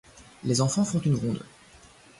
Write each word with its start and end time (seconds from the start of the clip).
les 0.43 0.61
enfants 0.61 0.83
font 0.83 0.97
une 1.01 1.13
ronde 1.13 1.43